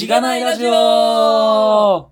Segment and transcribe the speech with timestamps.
[0.00, 2.10] しがないラジオお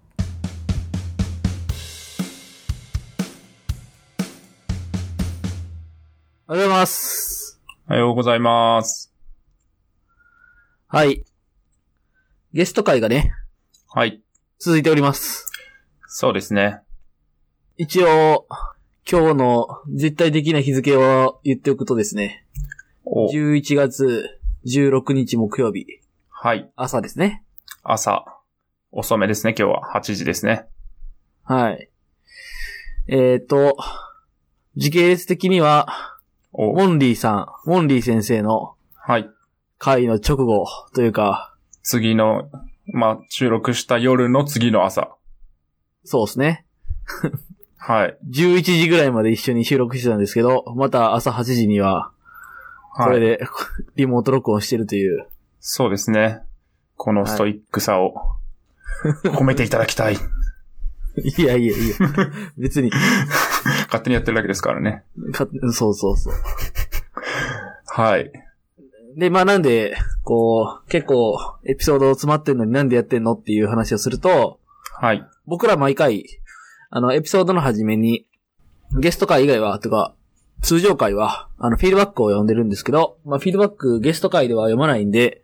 [6.46, 7.58] はようございます。
[7.88, 9.14] おはようございます。
[10.86, 11.24] はい。
[12.52, 13.32] ゲスト会がね、
[13.94, 14.20] はい。
[14.58, 15.50] 続いております。
[16.08, 16.80] そうですね。
[17.78, 18.46] 一応、
[19.10, 22.44] 今日の絶対的な日付を言っておくとですね、
[23.06, 25.86] お11月16日木曜日、
[26.28, 26.70] はい。
[26.76, 27.44] 朝ですね。
[27.90, 28.24] 朝。
[28.90, 29.94] 遅めですね、今日は。
[29.94, 30.66] 8時ですね。
[31.44, 31.88] はい。
[33.06, 33.76] えっ、ー、と、
[34.76, 35.88] 時系列的には、
[36.52, 39.30] おモンリーさん、モンリー先生のはい。
[39.78, 42.50] 会の直後というか、次の、
[42.92, 45.16] まあ、収録した夜の次の朝。
[46.04, 46.66] そうですね。
[47.78, 48.18] はい。
[48.30, 52.12] 11時ぐらいまで一緒に収録してたんですけど、また朝8時には、
[52.94, 53.20] こはい。
[53.20, 53.46] れで、
[53.96, 55.26] リモート録音してるという。
[55.60, 56.42] そうですね。
[56.98, 58.14] このストイックさを
[59.24, 60.16] 褒めていただきたい。
[60.16, 61.96] いやいやいや、
[62.58, 62.90] 別に、
[63.86, 65.04] 勝手にやってるだけですからね。
[65.32, 66.34] かそうそうそう。
[67.86, 68.30] はい。
[69.16, 74.60] で、まあなんで、こう、結構、エピソード詰まってんのになんでやってんのっていう話をすると、
[75.00, 75.24] はい。
[75.46, 76.24] 僕ら毎回、
[76.90, 78.26] あの、エピソードの初めに、
[79.00, 80.14] ゲスト会以外は、とか、
[80.62, 85.42] 通常会は、あの、フィードバックを読んでるんですけど、まあ、フィードバックゲスト会では読まないんで、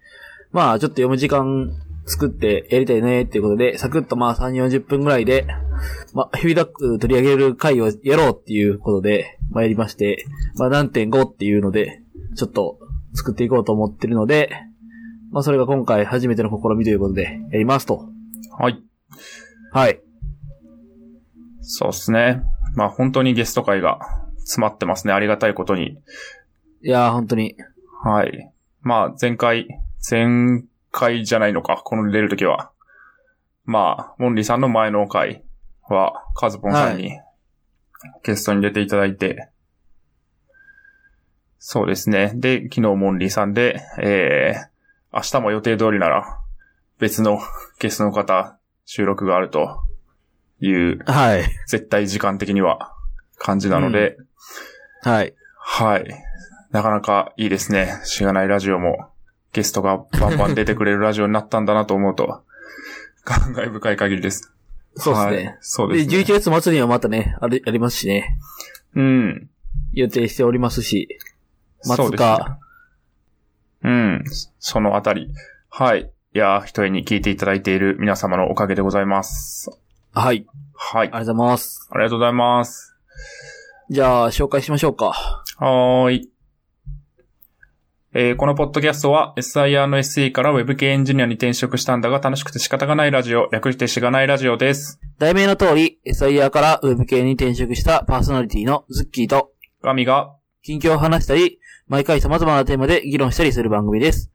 [0.55, 1.73] まあ、ちょっと読む時間
[2.07, 5.49] 作ってやりたいねっていうことで、サクッとまあ、3、40分ぐらいで、
[6.13, 10.25] まあ、フィードバック取り上げる会をやろうっていうことで、まあ、やりまして、
[10.57, 12.03] まあ、何点5っていうので、
[12.37, 12.79] ちょっと
[13.15, 14.51] 作っていこうと思ってるので、
[15.33, 18.09] まあ、それが今回初めての試みということで、やりますと。
[18.57, 18.81] はい。
[19.73, 20.01] はい。
[21.63, 22.45] そうですね。
[22.77, 23.99] まあ、本当にゲスト会が
[24.39, 25.13] 詰まってますね。
[25.13, 25.99] ありがたいことに。
[26.85, 27.57] いやー、本当に。
[28.05, 28.53] はい。
[28.83, 29.67] まあ、前回、
[30.09, 32.71] 前回じゃないのか、この出るときは。
[33.65, 35.43] まあ、モンリーさんの前の回
[35.89, 37.19] は、カズポンさんに、
[38.23, 39.49] ゲストに出ていただいて、
[41.59, 42.33] そうですね。
[42.35, 46.39] で、昨日モンリーさんで、えー、明日も予定通りなら、
[46.99, 47.41] 別の
[47.79, 49.83] ゲストの方、収録があると
[50.61, 51.45] いう、はい。
[51.67, 52.95] 絶対時間的には、
[53.39, 54.19] 感じなので、
[55.03, 55.35] はい。
[55.59, 56.25] はい。
[56.71, 57.99] なかなかいいですね。
[58.05, 59.14] しがないラジオも、
[59.55, 62.43] ゲストがバンバン出てくれるラジオになったんだなと思うと、
[63.25, 64.53] 感慨深い限りです。
[64.97, 65.37] そうですね。
[65.37, 66.39] はいそうでですね。
[66.41, 68.37] 11月末にはまたね、あれ、ありますしね。
[68.95, 69.49] うん。
[69.93, 71.09] 予定しておりますし。
[71.83, 72.39] そうですね。
[73.85, 74.25] うん。
[74.59, 75.31] そのあたり。
[75.71, 76.11] はい。
[76.35, 79.71] いやー、一重に聞いていただいている皆様のおかげでございます。
[80.13, 80.47] はい。
[80.75, 81.09] はい。
[81.09, 81.89] ありがとうございます。
[81.93, 82.97] ありがとうございます。
[83.91, 85.07] じゃあ、紹介しましょうか。
[85.59, 86.34] はーい。
[88.17, 95.01] えーこのポッドキャストは SIR の SE から Web 系エンジニアに転職したんだが楽しくて仕方がないラジオ、略してしがないラジオです。
[95.19, 99.51] 題名の通り、SIR からウェブ系に転職したパーソナリティのズッキーと、
[99.83, 101.59] ガミが、近況を話したり、
[101.89, 104.31] 毎回様々なテーマで議論したりする番組です。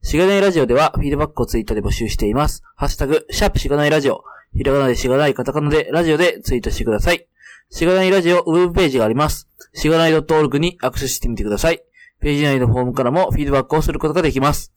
[0.00, 2.62] しがないラジオでは、フィードバックをツイートで募集しています。
[2.76, 4.24] ハッシュタグ、シャープしがないラジオ。
[4.54, 7.26] ひらがなでしがない、カタカナでラジオでツイートしてください。
[7.68, 9.50] しがないラジオウェブページがあります。
[9.74, 11.82] しがない .org にアクセスしてみてください。
[12.20, 14.72] ページ内のフォームからもフィードバックをすることができます。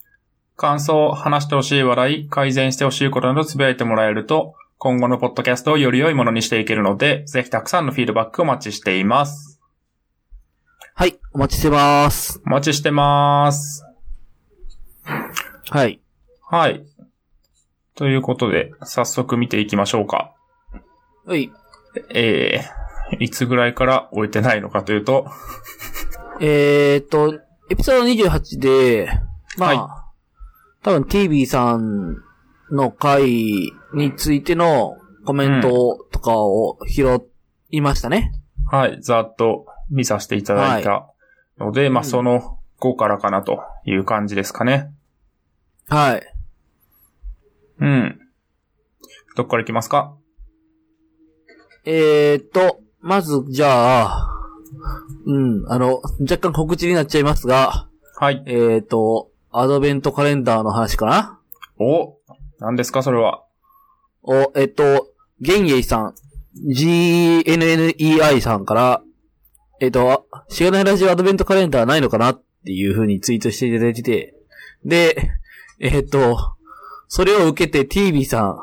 [0.56, 9.60] 感想、話してほしい話題、改善してほしいことなどつぶやいてもらえると、今後のポッドキャストをより良いものにしていけるので、ぜひたくさんのフィードバックをお待ちしています。
[10.94, 12.42] はい、お待ちしてます。
[12.46, 13.84] お待ちしてます。
[15.70, 16.00] はい。
[16.48, 16.84] はい。
[17.96, 20.36] ということで、早速見ていきましょうか。
[21.26, 21.52] はい。
[22.14, 25.28] えー、いつぐらいから終えてないのかというと、
[26.44, 29.10] えーっと、エピソード28で、
[29.58, 30.12] まあ、は
[30.82, 32.18] 多分 TV さん
[32.72, 37.22] の回についてのコメントとかを拾
[37.70, 38.32] いましたね。
[38.72, 41.14] はい、ざっと見させていただいた
[41.60, 44.92] ので、まあ、うんその後からかなという感じですかね。
[45.90, 46.24] はい。
[47.80, 48.20] うん。
[49.36, 50.18] どっから行きますか？
[51.86, 54.41] えーっと、まず、じゃあ、
[55.26, 57.88] うん、あの、若干告知になっちゃいますが、
[58.18, 58.44] はい。
[58.46, 61.40] えーっと、アドベントカレンダーの話かな？
[61.80, 62.18] お
[62.60, 63.44] 何ですかそれは？
[64.24, 65.08] お、えっと、
[65.40, 66.16] ゲンゲイさん、
[66.68, 69.02] GNNEI さんから、
[69.80, 74.36] えっと、しがないラジオアドベントカレンダーないのかなっていう風にツイートしていただいてて、
[74.86, 75.32] で、
[75.80, 76.38] えっと、
[77.08, 78.58] それを受けて TV さん、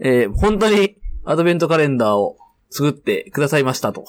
[0.00, 2.36] えー本当にアドベントカレンダーを
[2.68, 4.04] 作ってくださいましたと。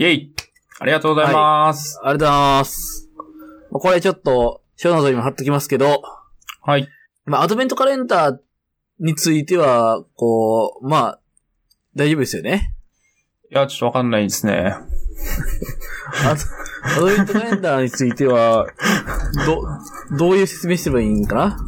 [0.00, 0.34] イェイ
[0.78, 2.00] ありがとうございます。
[2.02, 3.10] ありがとうございます。
[3.70, 6.02] まあこれちょっと、ショーノートにも貼っときますけど、
[6.62, 6.88] はい。
[7.26, 8.42] まあ、アドベントカレンダーっ
[8.98, 11.20] については、こう、まあ、
[11.96, 12.74] 大丈夫ですよね。
[13.50, 14.74] いや、ちょっとわかんないですね。
[16.24, 16.36] あ
[16.82, 18.66] アドベントカレンダーについては、
[19.44, 21.58] ど、どういう説明すればいいんかな？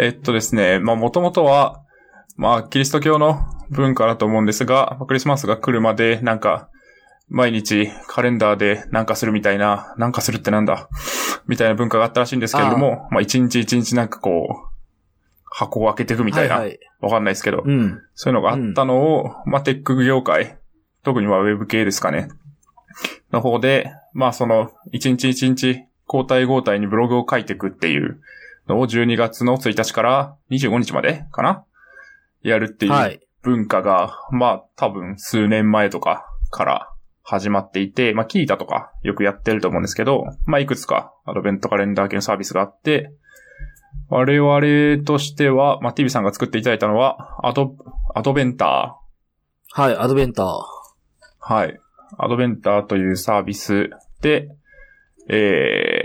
[0.00, 1.82] えっとですね、まあ、もともとは、
[2.36, 6.70] まあ、キリスト教の文化だと思うんですが、まあクリスマスが来るまで、なんか、
[7.28, 10.88] 毎日カレンダーでなんかするみたいな、なんかするってなんだ、
[11.46, 14.76] みたいな文化があったらしいんですけれども、まあ、一日一日なんかこう、
[15.50, 17.10] 箱を開けていくみたいな、わ、はいはい。
[17.10, 18.00] かんないですけど、うん。
[18.14, 20.58] そういうのがあったのを、まあ、テック業界、
[21.02, 22.28] 特にはウェブ系ですかね。
[23.32, 28.20] の方で、まあ、その、一日一日、交代交代にブログを書いていくっていう
[28.68, 31.64] のを12月の1日から25日までかな
[32.42, 33.20] やるっていうはい。
[33.42, 36.90] 文化が、まあ、多分数年前とかから
[37.28, 43.12] 始まっていて、まあ、キータとかよくやってると思うんですけど、まあ、いくつかアドベントカレンダー系のサービスがあって、
[44.08, 47.74] 我々としては、まあ、TV さんが作っていただいたのは、アド、
[48.14, 49.00] アドベンタ
[49.72, 50.46] はい、アドベンター。
[50.46, 50.60] ー。
[51.40, 51.80] はい。
[52.16, 53.90] アドベンターというサービス
[54.20, 54.48] で、
[55.28, 56.02] え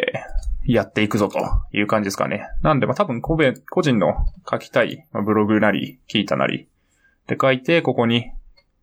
[0.68, 1.40] ー、やっていくぞと
[1.72, 2.48] いう感じですかね。
[2.64, 6.68] なんで、まあ、多分個別、個人の書きたい、まあブログなり、キータなり、
[7.28, 8.32] で書いて、ここに、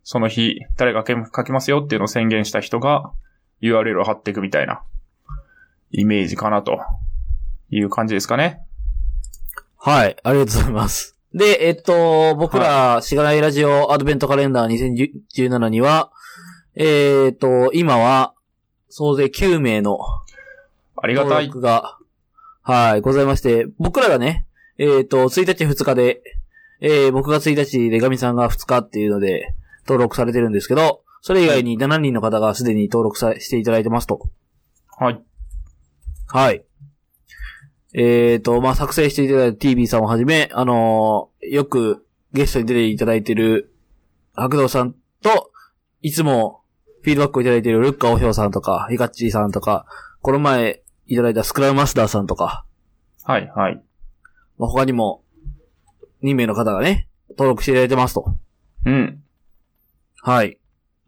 [0.03, 3.11] その日、誰が書きますよっていうのを宣言した人が、
[3.61, 4.81] URL を貼っていくみたいな、
[5.91, 6.79] イメージかなと、
[7.71, 8.61] いう感じですかね。
[9.77, 11.15] はい、ありがとうございます。
[11.33, 16.11] で、えっと、僕ら、しがないラジオアドベントカレンダー2017には、
[16.75, 18.33] えっと、今は、
[18.89, 19.99] 総勢9名の
[20.95, 21.49] ありがたい。
[21.49, 21.97] が、
[22.63, 24.45] はい、ございまして、僕らがね、
[24.77, 26.21] えっと、1日2日で、
[26.81, 29.53] えー、僕が1日でガミさんが2日っていうので、
[29.89, 34.29] 登録されてるんですけど、それ以外に7人の方がすでに登録さしていただいてますと。
[34.97, 35.21] はい。
[36.27, 36.63] はい。
[37.95, 43.73] えっ、と、まあ、作成していただいた TV さんをはじめ、あのーよくゲストに出ていただいている
[44.35, 44.93] 白道さん
[45.23, 45.51] と、
[46.01, 46.61] いつも
[47.01, 49.87] フィードバックをいただいているルッカオヒョウさんとか、ヒカッチーさんとか、
[50.21, 52.65] この前いただいたスクラムマスターさんとか、
[53.23, 53.81] はい、はい。
[54.59, 55.23] まあ、他にも
[56.21, 58.35] 2名の方がね、登録していただいてますと。
[58.85, 59.23] うん。
[60.21, 60.57] はい。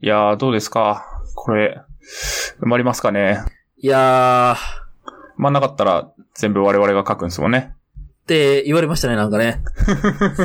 [0.01, 1.05] いやー、どうですか？
[1.35, 1.81] これ、
[2.61, 3.43] 埋まりますかね？
[3.77, 7.73] いやー、埋まんなかったら、全部我々が書くんですもんね。
[8.23, 9.61] って言われましたね、なんかね。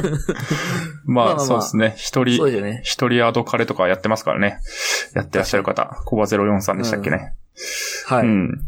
[1.07, 1.95] まあ、まあまあまあそうですね。
[1.97, 2.81] 一人、ですよね。
[2.83, 4.59] 一人アドカレとかやってますからね。
[5.15, 6.01] やってらっしゃる方。
[6.05, 7.35] コバ043でしたっけね。
[8.07, 8.27] はい。
[8.27, 8.61] うん。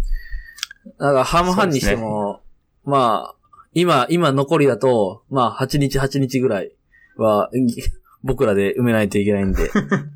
[0.99, 2.43] なんか半々にしても、
[2.85, 3.35] まあ、
[3.73, 6.73] 今、今残りだと、まあ、8日8日ぐらい
[7.17, 7.83] は、ぎ
[8.29, 9.71] 僕らで埋めないといけないんで。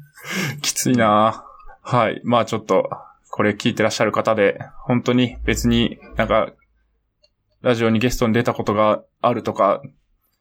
[0.61, 1.47] きついな
[1.81, 2.21] はい。
[2.25, 2.91] まあちょっと、
[3.31, 6.53] これ聞いてらっしゃる方で、本当に別になんか、
[7.63, 9.81] ラジオにゲストに出たことがあるとか、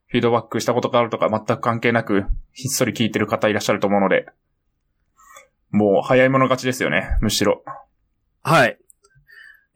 [0.08, 4.28] フィードバックしたことがあるとか全く関係なく、ひっそり聞いてる方いらっしゃると思うので、
[5.70, 7.64] もう早い者勝ちですよね、むしろ。
[8.44, 8.78] はい。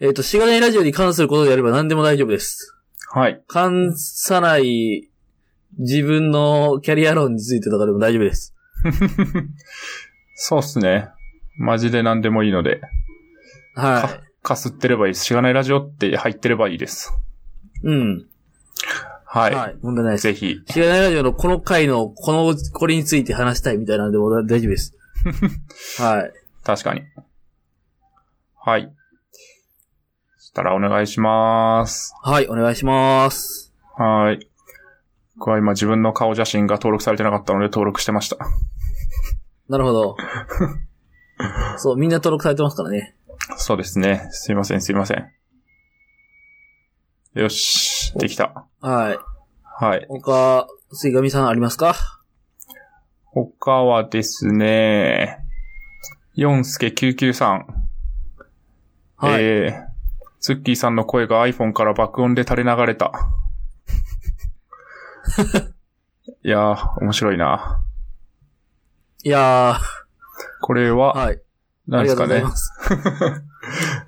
[0.02, 2.76] えっ、と、しがないラジオに関することであれば何でも大丈夫です。
[3.14, 3.42] はい。
[3.48, 5.10] 関さない
[5.78, 8.56] 自分のキャリア論についてとかでも大丈夫です。
[10.36, 11.10] そうっすね。
[11.58, 12.82] マジで何でもいいので、
[13.76, 15.26] はか、かすってればいいです。
[15.26, 17.14] しがないラジオって入ってればいいです。
[17.84, 17.88] い。
[17.88, 18.26] うん。
[19.26, 19.54] はい。
[19.54, 19.78] はい。
[19.82, 20.24] 問題ないです。
[20.24, 20.62] ぜひ。
[20.70, 24.94] しがないラジオのこの回の、この、これについて話したいみたいなんでも大丈夫です。
[26.02, 26.34] はい。
[26.64, 27.02] 確かに。
[28.58, 28.92] はい。
[30.38, 32.14] そしたらお願いします。
[32.24, 33.74] はい、お願いします。
[33.98, 34.55] はい。
[35.38, 38.38] 僕は今自分の顔写真が登録されてなかったので登録してました。
[39.68, 40.18] なるほど。
[41.78, 43.16] そう、みんな登録されてますからね。
[43.58, 44.28] そうですね。
[44.32, 45.32] すいません、すいません。
[47.34, 48.66] よし、できた。
[48.80, 49.20] はい。
[49.64, 50.06] はい。
[50.08, 51.96] 他、杉上さんありますか？
[53.26, 55.40] 他はですね、
[56.34, 57.66] ヨンスケ993。
[59.18, 59.44] はい。
[59.44, 59.86] えー、
[60.40, 63.12] ツッキーさんの声が iPhone から爆音で垂れ流れた。
[66.44, 67.84] いやー、面白いな。
[69.24, 69.80] いやー、
[70.62, 71.36] これは、はい。
[71.36, 71.40] あ
[71.88, 73.32] 何ですかねりがとうござい。
[73.32, 73.46] ます。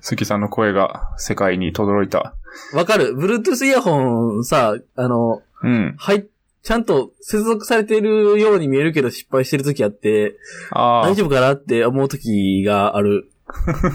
[0.00, 2.34] ツッキーさんの声が世界に轟いた。
[2.72, 5.94] わかる ?Bluetooth イヤホンさ、あの、うん。
[5.98, 6.26] はい、
[6.62, 10.36] ちゃんと接続されてるように見えるけど失敗してる時あって、
[10.70, 13.30] ああ大、丈夫かなって思う時がある。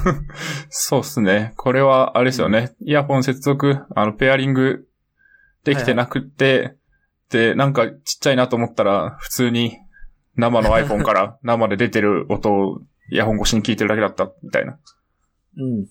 [0.70, 1.54] そうっすね。
[1.58, 2.74] これは、あれですよね。
[2.82, 4.88] イヤホン接続、あの、ペアリング
[5.64, 6.76] できてなくって、で、
[7.56, 9.78] なんかちっちゃいなと思ったら、普通に
[10.36, 14.78] 生の iPhone から 生で出てる音をイヤホン越しに聞いてるだけだった、みたいな。
[15.58, 15.88] うん。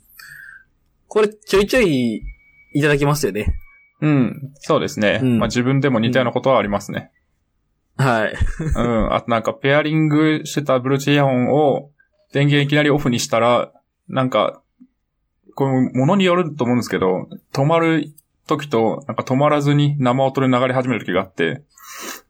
[1.09, 2.23] これちょいちょい
[2.75, 3.55] いただきますよね。
[4.01, 4.53] うん。
[4.55, 5.21] そうですね。
[5.23, 7.13] うんまあ自分でも似たようなことはありますね。
[7.97, 8.35] はい。
[8.75, 9.15] うん。
[9.15, 11.91] あとなんかペアリングしてた Bluetooth イヤホンを
[12.33, 13.73] 電源いきなりオフにしたら、
[14.09, 14.63] なんか、
[15.55, 18.13] これものによると思うんですけど、止まる
[18.47, 21.63] 時と、なんか止まらずに生音で流れ始める時があって、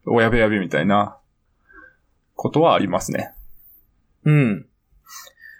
[0.05, 1.17] おやべやべみたいな
[2.35, 3.33] ことはありますね。
[4.25, 4.65] うん。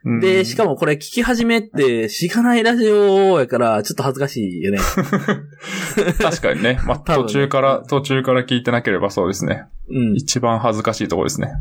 [0.06, 4.80] うんで、しかもこれ聞き始めって、しがないラジオやから、ちょっと恥ずかしいよね。
[6.20, 6.78] 確かにね。
[6.86, 9.64] まあ、途中から、途中から聞いてなければそうですね。
[9.90, 10.16] うん。
[10.16, 11.54] 一番恥ずかしいところですね。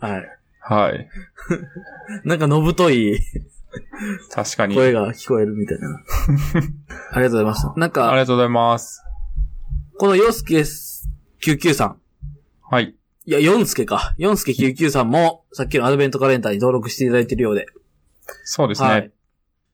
[0.00, 0.28] はい。
[0.60, 1.08] はい。
[2.24, 3.18] なんかのぶとい
[4.30, 4.76] 確かに。
[4.76, 6.00] 声が聞こえるみたいな。
[7.14, 7.66] ありがとうございます。
[7.66, 9.02] なんありか、がとうございます。
[9.98, 12.00] このヨスケ99さん。
[12.68, 12.96] はい。
[13.26, 14.14] いや、ヨンスケか。
[14.18, 17.66] ヨンスケ99さんも、さっきのアドベントカレンダーに登録していただいているようで。
[18.42, 18.88] そうですね。
[18.88, 19.10] はい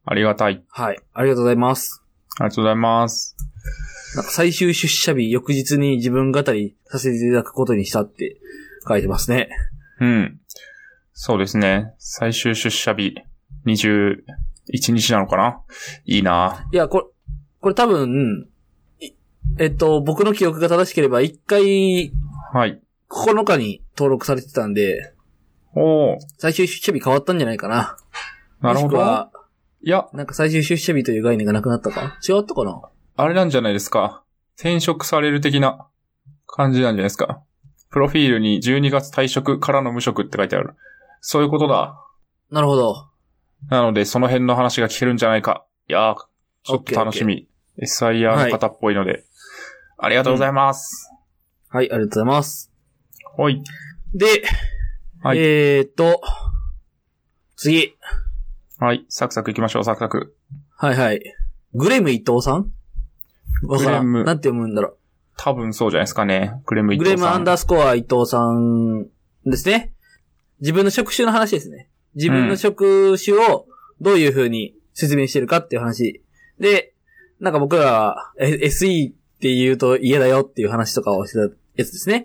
[0.06, 0.64] ありがたい。
[0.68, 0.99] はい。
[1.12, 2.02] ありがとうございます。
[2.38, 3.37] ありがとうございます。
[4.16, 8.40] なんか最終出社日、翌日に自分語りさせていただくことにしたって
[8.88, 9.50] 書いてますね。
[10.00, 10.40] うん。
[11.12, 11.92] そうですね。
[11.99, 13.14] 最終出社日、
[13.66, 14.23] 21
[14.94, 15.61] 日なのかな？
[16.06, 17.04] いいないや、これ、
[17.61, 18.49] これ多分、
[19.00, 19.11] い
[19.59, 22.12] えっと、僕の記憶が正しければ、一回、
[22.52, 22.81] はい。
[23.11, 25.14] 9日に登録されてたんで、
[25.75, 27.97] おー、最終出社日変わったんじゃないかな。
[28.61, 29.31] なるほど。
[29.83, 32.19] いや、なんか最終出社日という概念がなくなったか？
[32.29, 32.83] 違ったかな？
[33.17, 34.23] あれなんじゃないですか。
[34.57, 35.87] 転職される的な
[36.47, 37.43] 感じなんじゃないですか。
[37.90, 40.75] プロフィールに12月退職からの無職って書いてある。
[41.21, 42.00] そういうことだ。
[42.50, 43.09] なるほど。
[43.69, 45.67] なので、その辺の話が聞けるんじゃないか。
[45.88, 46.17] いやー、
[46.62, 47.49] ちょっと楽しみ。
[47.79, 49.25] SIR の方っぽいので。
[49.99, 51.11] ありがとうございます。
[51.69, 52.73] はい、ありがとうございます。
[53.25, 53.62] ほい。
[54.15, 54.43] で、
[55.23, 56.21] はいえーっと、
[57.57, 57.95] 次。
[58.79, 59.05] はい。
[59.09, 60.35] サクサク行きましょう、サクサク。
[60.77, 61.23] はいはい。
[61.75, 62.73] グレム伊藤さん？
[63.62, 64.11] わからん。
[64.11, 64.97] グレムなんて読むんだろ
[65.37, 66.55] 多分そうじゃないですかね。
[66.67, 66.95] グレムう。
[66.95, 67.17] 伊藤さん。
[67.19, 69.07] グレムアンダースコア伊藤さん
[69.45, 69.93] ですね。
[70.61, 71.89] 自分の職種の話ですね。
[72.15, 73.67] 自分の職種を
[74.00, 76.23] どういう風に説明してるかっていう話。
[76.59, 76.95] で、
[77.40, 82.25] なんか僕らはえ SE って言うと嫌だよっていう話とかをしてたやつですね。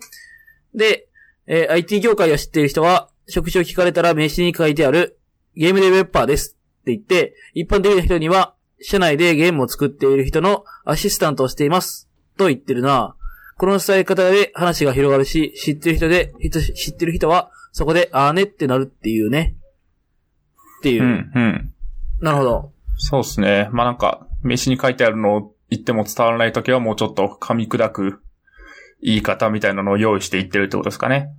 [0.74, 1.08] で、
[1.48, 5.18] えー IT 業界を知っている人は、職種を聞かれたら名刺に書いてある
[5.56, 12.10] ゲームデベロッパーですって言って、一般的な人には、社内でゲームを作っている人のアシスタントをしています。
[12.38, 13.16] と言ってるな。
[13.58, 19.56] この伝え方で話が広がるし、知ってる人で、人知ってる人は、そこで、あーねってなるっていうね。
[20.80, 21.04] っていう。
[21.04, 21.74] うん、うん。
[22.20, 22.72] なるほど。
[22.98, 23.70] そうですね。
[23.72, 28.22] まあなんか、名刺に書いてあるのを言っても伝わらないときはもうちょっと噛み砕く
[29.02, 31.34] 言い方みたいなのを用意して言ってるってことですかね。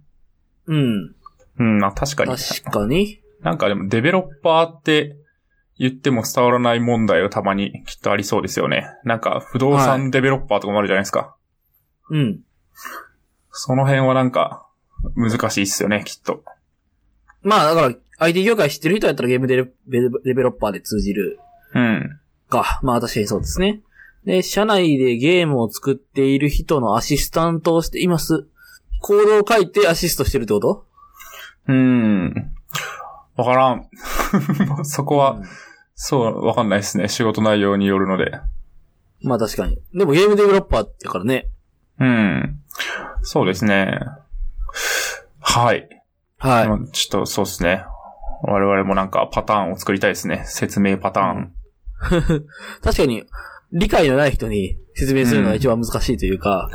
[0.66, 1.14] うん。
[1.58, 2.36] うん、まあ確かに。
[2.36, 3.20] 確かに。
[3.40, 5.16] なんかでもデベロッパーって
[5.78, 8.88] 言っても伝わらない問題はたまにきっとありそうですよね。
[9.04, 11.36] なんか不動産デベロッパーとかもあるじゃないですか。
[12.10, 12.40] うん。
[13.52, 14.66] その辺はなんか
[15.14, 16.42] 難しいっすよね、きっと。
[17.42, 19.62] まあ、だから、IT 業界知ってる人やったらゲームデ
[20.34, 21.38] ベロッパーで通じる
[21.74, 22.20] うん。
[22.48, 22.80] か。
[22.82, 23.80] まあ、確かにそうですね。
[24.24, 28.46] で、社内でゲームを作っている人のアシスタントをしています。
[29.00, 30.86] コードを書いてアシストしてるってこと？
[31.68, 32.52] うん。
[33.36, 33.88] わからん。
[34.84, 35.44] そこは、うん
[35.98, 37.08] そう、わかんないですね。
[37.08, 38.38] 仕事内容によるので。
[39.22, 39.78] まあ確かに。
[39.94, 41.48] でもゲームデベロッパーってからね。
[41.98, 42.60] うん。
[43.22, 43.98] そうですね。
[45.40, 45.88] はい。
[46.36, 46.68] はい。
[46.68, 47.82] まあちょっとそうですね。
[48.42, 50.42] 我々もなんかパターンを作りたいですね。
[50.44, 51.54] 説明パターン。
[52.82, 53.24] 確かに、
[53.72, 56.70] 理解のない人に説明するのが一番難しいというか、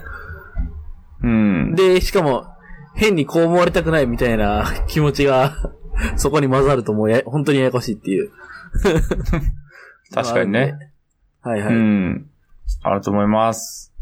[1.24, 1.75] うん。
[1.75, 2.48] で、しかも、
[2.96, 5.56] 変にこう思われたくないみたいな 気持ちが、
[6.18, 8.32] そこに混ざるともうや、本当にややこしいっていう。
[10.13, 10.92] 確かにね。
[11.42, 11.74] はいはい。
[11.74, 12.30] うん。
[12.84, 13.94] あると思います。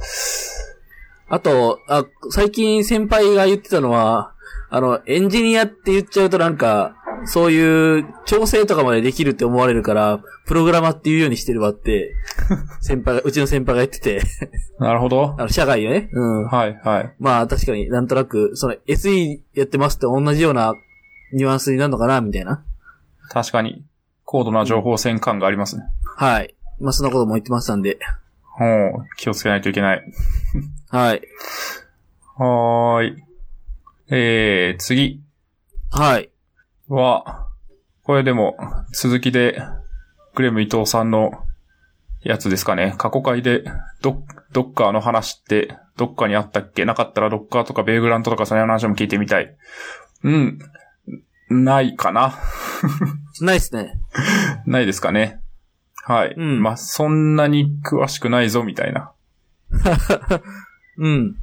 [1.27, 4.33] あと、あ、最近先輩が言ってたのは、
[4.69, 6.95] あの、エンジニアって言っちゃうとなんか、
[7.25, 12.13] そういう調整とかまでできるって思われるから、プログラマーっていうようにしてるわって、
[12.81, 14.21] 先輩が、うちの先輩が言ってて、
[14.79, 15.35] なるほど。
[15.39, 16.09] あの、社外よね。
[16.11, 16.45] うん。
[16.47, 17.13] はい、はい。
[17.19, 20.73] まあ確かになんとなく、その SE やってますって同じような
[21.33, 22.63] ニュアンスになるのかな、みたいな。
[23.29, 23.83] 確かに、
[24.25, 25.83] 高度な情報戦感がありますね。
[26.17, 26.55] はい。
[26.79, 27.99] まあそんなことも言ってましたんで。
[28.43, 30.03] ほう、気をつけないといけない。
[30.89, 31.21] はい。
[32.37, 33.23] はーい。
[34.11, 35.21] えー、次
[35.91, 36.29] はい。
[36.89, 37.47] は、
[38.03, 38.57] これでも、
[38.93, 39.61] 続きで、
[40.35, 41.31] グレム伊藤さんの
[42.21, 42.95] やつですかね。
[42.97, 43.63] 過去回で、
[44.01, 46.85] ドドッカーの話って、どっかにあったっけ？
[46.85, 49.55] なかったらドッカーとかベイグラントとかその話も聞いてみたい。
[50.23, 50.59] うん。
[51.49, 52.35] ないかな
[53.41, 53.99] ないっすね。
[54.65, 55.39] ないですかね。
[56.03, 56.33] はい。
[56.35, 59.11] うんまあ、そんなに詳しくないぞ、みたいな
[60.97, 61.35] うん。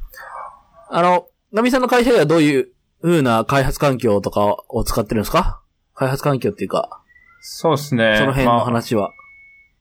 [0.90, 2.68] あの、ナミさんの会社ではどういう
[3.02, 5.60] 風な開発環境とかを使ってるんですか？
[5.94, 7.02] 開発環境っていうか、
[7.40, 8.16] そうですね。
[8.18, 9.08] その辺のまあ話は。
[9.08, 9.12] う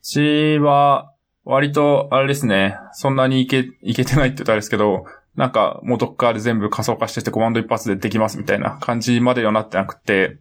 [0.03, 1.11] ちは、
[1.43, 5.05] 割と、あれですね、そんなにいけ、いけてないって言ったらあれですけど、
[5.35, 10.37] なんか、もうどっかで全部仮想化しててコマンド一発でできますみたいな感じまではなってなくて、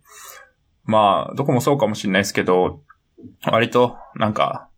[0.84, 2.82] まあ、どこもそうかもしれないですけど、
[3.50, 4.68] 割と、なんか、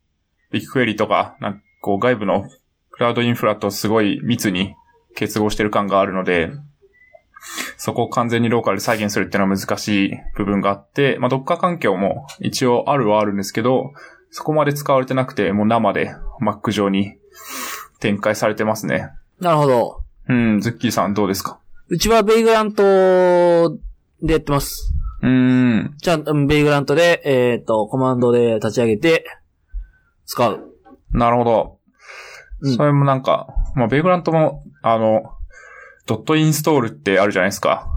[0.51, 2.49] ビッグクエリとか、なんかこう外部の
[2.91, 4.75] クラウドインフラとすごい密に
[5.15, 6.51] 結合してる感があるので、
[7.77, 13.93] そこを完全にローカルで再現するっていうのは難しい部分があって、まあ、Docker 環境も一応あるはあるんですけど、
[14.31, 17.17] そこまで使われてなくて、もう生で Mac 上に
[18.01, 19.11] 展開されてますね。
[19.41, 20.03] なるほど。
[20.29, 21.59] うん、ズッキーさんどうですか？
[21.89, 22.83] うちはベイグラント
[24.21, 24.93] でやってます。
[25.23, 25.95] うーん。
[25.99, 29.25] じゃあ、うんベイグラントで、えっ、と、コマンドで立ち上げて、
[30.27, 30.73] 使う。
[31.13, 31.79] なるほど。
[32.63, 35.23] うんそれもなんか、まあ、ベイグラントも、あの、
[36.07, 37.89] ドットインストールってあるじゃないですか。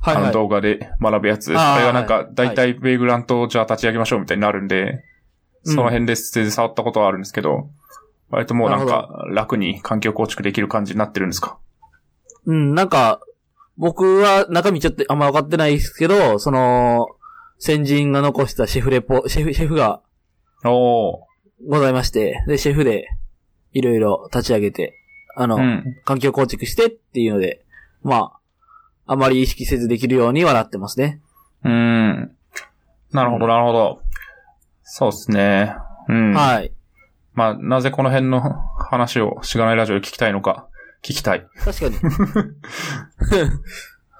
[0.00, 0.24] はいはい。
[0.24, 1.56] あの動画で学ぶやつ。
[1.56, 7.68] あれがなんか、はいだいたいベイグラントをじゃあ立ち上げましょうみたいになるんで、うんその辺で全然触ったことはあるんですけど、
[8.30, 11.58] 割ともうなんなか楽に環境構築できる感じになってるんですか？
[12.46, 13.20] うん、なんか、
[13.76, 17.08] 僕は中身ちょっとあんま分かってないですけど、その、
[17.58, 20.00] 先人が残したシェフレポ、シェフ、シェフが
[20.64, 21.18] おー。
[21.68, 23.08] ございまして、で、シェフで、
[23.74, 24.94] いろいろ立ち上げて、
[25.40, 25.96] あの、うん。
[26.04, 27.64] 環境構築してっていうので、
[28.02, 28.32] ま
[29.06, 31.22] あ、あまり意識せずできるようにはなってますね。
[31.64, 32.36] うーん。
[33.12, 34.02] なるほど、なるほど。
[34.82, 35.74] そうですね。
[36.08, 36.34] うん。
[36.34, 36.72] はい。
[37.32, 40.68] まあ、なぜこの辺の話をしがないラジオで聞きたいのか、
[41.02, 41.46] 聞きたい。
[41.64, 41.96] 確かに。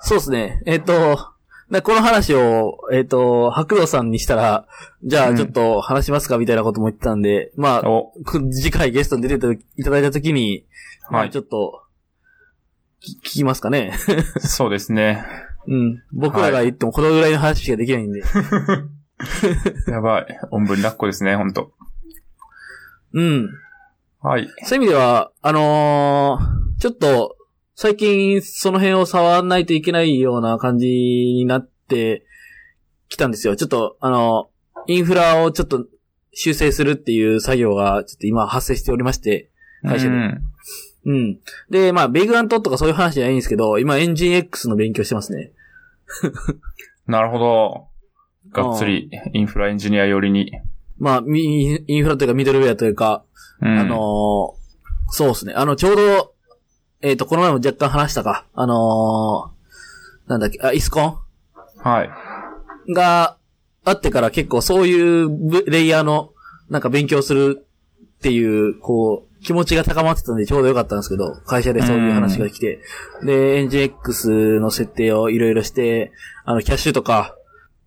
[0.00, 0.62] そうですね。
[0.64, 1.18] えっ、と、
[1.70, 4.66] でこの話を、えっ、と、白道さんにしたら、
[5.04, 10.70] じゃうんあちょっと話しますかみたいなことも言ってたんで、まあ、お、く次回ゲストに出ていただいたときに、まあ
[11.10, 11.82] はいちょっと、
[13.00, 13.92] き聞きますかね。
[14.40, 15.24] そうですね。
[15.66, 16.02] うん。
[16.12, 18.22] 僕らが言ってもこのぐらいの話しかできないんで。
[19.88, 20.26] やばい。
[20.50, 21.72] おんぶに抱っこですね、ほんと。
[23.12, 23.48] うん。
[24.20, 24.48] はい。
[24.64, 27.36] そういう意味では、あのーちょっと、
[27.74, 32.24] 最近その辺を触らないといけないような感じになって
[33.08, 33.56] きたんですよ。
[33.56, 34.50] ちょっと、あの、
[34.86, 35.86] インフラをちょっと
[36.32, 39.50] 修正するっていう作業がちょっと今発生しておりまして、
[39.82, 40.42] 会社でうん
[41.06, 41.38] うん。
[41.70, 45.52] で、まあ、ベイグラントとかそういう話じゃないんですけど、今エンジン X の勉強してますね。
[47.06, 47.86] なるほど。
[48.52, 50.52] がっつりインフラエンジニア寄りに。
[50.98, 53.24] まあ、ミインフラというかミドルウェアというか、
[53.60, 54.60] うん、あのー
[55.12, 55.54] そうですね。
[55.54, 56.34] あの、ちょうど、
[57.02, 58.46] えっ、と、この前も若干話したか。
[58.54, 61.18] あのーなんだっけ、あ、イスコン
[61.78, 62.10] はい。
[62.94, 63.36] が
[63.84, 66.32] あってから結構そういうブレイヤーの
[66.68, 67.66] なんか勉強する
[68.18, 72.80] っていう、こう、気持ちが高まってたんでちょうどよかったんですけど、会社でそういう話が来て、
[73.24, 76.12] で、エンジン X の設定をいろいろして、
[76.44, 77.36] あの、キャッシュとか、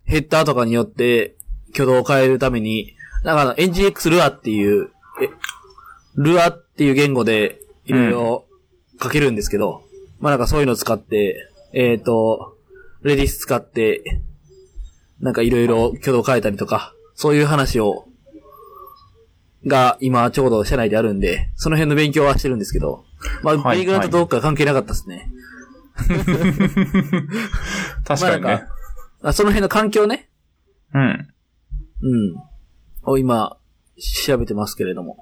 [0.04, 1.36] ヘッダーとかによって
[1.70, 4.90] 挙動を変えるために、なんかあの、エンジン X ルアっていう、
[5.22, 5.30] え、
[6.16, 8.44] ルアっていう言語でいろいろ
[9.02, 9.84] 書けるんですけど、
[10.20, 12.56] まあなんかそういうのを使って、えっ、と、
[13.02, 14.20] レディス使って、
[15.20, 18.06] なんかいろいろ挙動変えたりとか、そういう話を、
[19.66, 23.04] が今ちょうど社内であるんで、その辺の勉強はしてるんですけど、
[23.42, 25.30] まあ、はいベイグランとどうか関係なかったですね。
[28.04, 28.64] 確かにね
[29.22, 30.28] まあその辺の環境ね、
[30.92, 31.28] うん。
[32.02, 32.36] うん。
[33.04, 33.56] を今、
[34.26, 35.18] 調べてますけれども。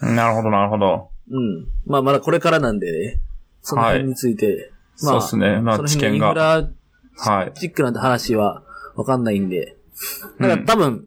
[0.00, 1.10] なるほど、なるほど。
[1.30, 1.66] うん。
[1.86, 3.20] まあまだこれからなんでね、
[3.62, 5.60] その辺について、まあ、そうですね。
[5.60, 6.28] まあ、知見が。
[6.28, 6.68] ンフラ
[7.16, 7.52] はい。
[7.54, 8.62] チックな話は
[8.96, 9.76] わかんないんで。
[10.40, 11.06] だから多分、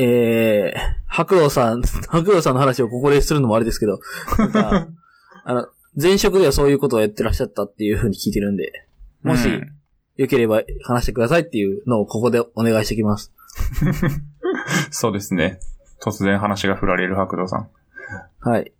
[0.00, 4.00] えー、白道さん、 白道さんの話をここでするのもあれですけど、
[4.38, 4.88] なんか、
[5.44, 5.68] あの、
[6.00, 8.86] 前職ではそういうことをやってらっしゃったっていうふうに聞いてるんで、
[9.22, 9.78] もし、うん
[10.18, 13.32] よければ話してくださいっていうのをここでお願いしてきます。
[14.90, 15.60] そうですね。
[16.02, 17.68] 突然話が振られる白道さん。
[18.40, 18.72] はい。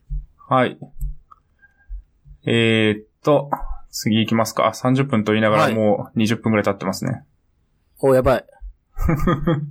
[0.49, 0.79] はい。
[2.45, 3.51] えー、っと、
[3.91, 4.73] 次行きますか。
[4.75, 7.23] 30分と言いながはいらもう20分くらい経ってますね。
[8.01, 8.45] お、やばい。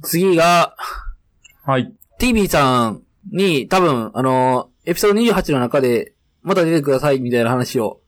[0.03, 0.73] 次が、
[1.67, 1.93] はい。
[2.17, 7.99] TV さんに多分、あの、エピソード28の中で、また出てくださいみたいな話を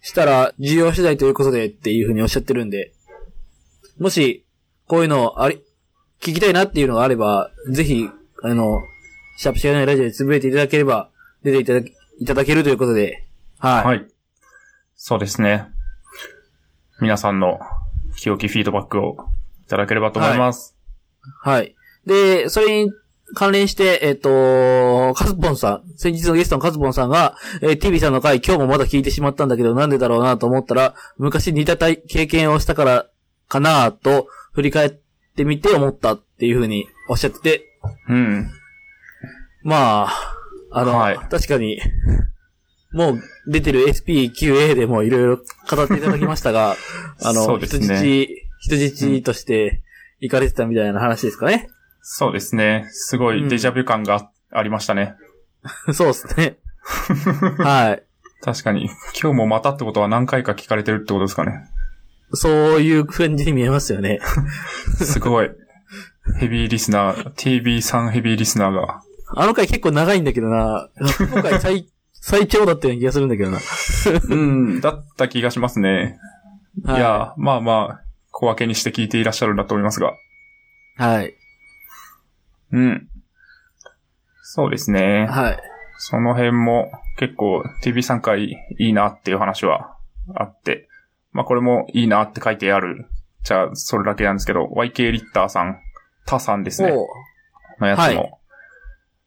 [0.00, 2.92] したら、需要次第ということでっていうふうにおっしゃってるんで、
[3.98, 4.46] もし、
[4.86, 5.56] こういうのあり、
[6.20, 8.08] 聞きたいなっていうのがあれば、ぜひ、
[8.44, 8.80] あの、
[9.38, 11.10] シャープしがないラジオでつぶやいていただければ、
[11.42, 13.24] 出ていただけいただけるということで、
[13.58, 13.84] はい。
[13.86, 14.06] はい。
[14.94, 15.66] そうですね。
[17.00, 17.58] 皆さんの
[18.16, 19.16] 清きフィードバックを
[19.66, 20.76] いただければと思います。
[21.42, 21.74] はい。
[22.08, 22.92] で、それに
[23.34, 33.06] 関連して、えっ、と、カズポンさん、先日のゲストのカズポンさんが、えー、TV さんの回今日もまだ聞いてしまったんだけど、なんでだろうなと思ったら、昔似た体経験をしたから
[33.48, 34.90] かなと、振り返っ
[35.36, 37.64] てみて思ったっていうふうにおっしゃってて、
[38.08, 38.50] うん。
[39.62, 40.34] まあ、
[40.70, 41.78] あの、はい確かに、
[42.92, 46.76] もう出てる SP9A でもいろいろ語っていただきましたが、
[47.22, 48.28] あの、ね人質、
[48.60, 49.82] 人質として
[50.20, 51.68] 行かれてたみたいな話ですかね。
[52.10, 52.88] そうですね。
[52.90, 55.14] すごいデジャビュ感がありましたね。
[55.92, 56.56] そうですね。
[57.62, 58.02] はい。
[58.40, 58.86] 確かに。
[59.20, 61.68] 今日もまたってことは何回か聞かれてるってことですかね。
[62.32, 64.20] そういう感じに見えますよね。
[65.04, 65.50] すごい。
[66.40, 69.02] ヘビーリスナー、TV さんヘビーリスナーが。
[69.36, 70.88] あの回結構長いんだけどな。
[71.30, 73.58] 今回最、最長だったような気がするんだけどな。
[74.30, 76.18] うん、だった気がしますね。
[76.86, 80.14] いや、まあまあ、小分けにして聞いていらっしゃるんだと思いますが。
[80.96, 81.37] はい。
[82.72, 83.08] うん。
[84.42, 85.26] そうですね。
[85.26, 85.58] はい。
[85.98, 89.96] その辺も結構 TV 3回いいなっていう話は
[90.34, 90.88] あって、
[91.32, 93.06] まあこれもいいなって書いてある。
[93.44, 95.80] じゃあ、それだけなんですけど、YK リッターさん、
[96.26, 96.92] タさんですね。
[97.80, 98.38] のやつはいも、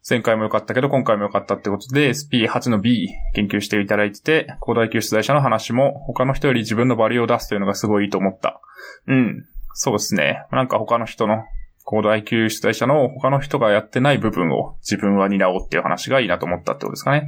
[0.08, 8.62] 前回も良かったけど、今回も良かったってことで、SP8 の B 研究していただいてて、高大級出題者の話も、他の人より自分のバリを出すというのがすごいいいと思った。
[9.08, 9.46] うん。
[9.74, 10.46] そうですね。
[10.52, 11.44] なんか他の人の、
[11.84, 17.28] 高大級出題者の他の人がやってない部分を自分は担おうっていう話がいいなと思ったってことですかね。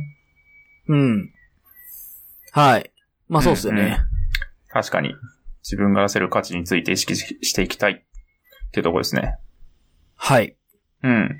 [0.88, 1.34] うん。
[2.52, 2.92] はい。
[3.30, 3.82] まあそうっすよね。
[3.82, 3.98] うんうん
[4.70, 5.14] 確かに。
[5.62, 7.96] 自分が出せる価値について意識ししていきたいっ
[8.72, 9.38] ていうところですね。
[10.16, 10.56] はい。
[11.04, 11.38] うん。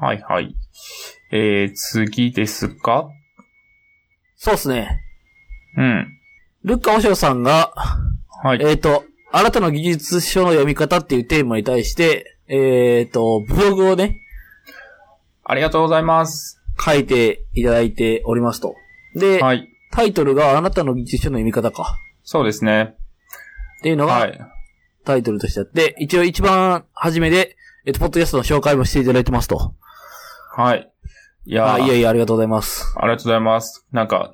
[0.00, 0.56] はいはい。
[1.32, 3.10] えー、次ですか？
[4.36, 5.02] そうっすね。
[5.76, 6.18] うん。
[6.64, 7.74] ルッカ・オショさんが、
[8.42, 8.64] はい。
[8.64, 14.20] えっ、と、あなたの技術書の読み方っていうテーマに対して、えっ、と、ブログをね、
[15.44, 16.60] ありがとうございます。
[16.78, 18.74] 書いていただいておりますと。
[19.14, 19.68] で、はい。
[19.90, 21.98] タイトルがあなたの技術書の読み方か。
[22.22, 22.96] そうですね。
[23.78, 24.40] っていうのがはい。
[25.04, 29.74] タイトルとしてあって、一応一番初めで、えっ、と、ポッドキャストの紹介もしていただいてますと。
[30.56, 30.90] はい。
[31.44, 32.92] いやいやいや、ありがとうございます。
[32.96, 33.86] ありがとうございます。
[33.92, 34.32] なんか、